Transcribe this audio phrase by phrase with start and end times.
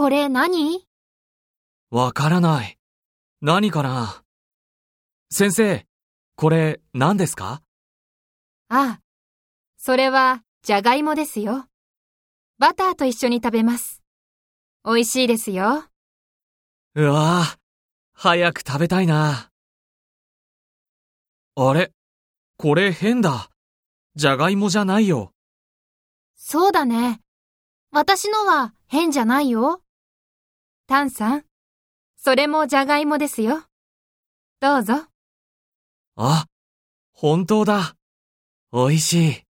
[0.00, 0.86] これ何？
[1.90, 2.78] わからない。
[3.42, 4.24] 何かな？
[5.30, 5.86] 先生、
[6.36, 7.60] これ何ですか？
[8.70, 9.00] ああ、
[9.76, 11.66] それは、じゃがいもですよ。
[12.58, 14.02] バターと一緒に食べます。
[14.86, 15.84] 美味しいですよ。
[16.94, 17.58] うわぁ、
[18.14, 19.50] 早く食べたいな。
[21.56, 21.92] あれ？
[22.56, 23.50] これ変だ。
[24.14, 25.34] じゃがいもじゃないよ。
[26.36, 27.20] そうだね。
[27.90, 29.82] 私のは変じゃないよ。
[30.90, 31.44] タンさん、
[32.16, 33.62] それもじゃがいもですよ。
[34.58, 35.04] どうぞ。
[36.16, 36.46] あ、
[37.12, 37.94] 本当だ。
[38.72, 39.49] 美味しい。